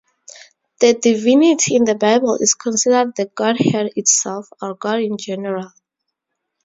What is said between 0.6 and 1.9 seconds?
The divinity in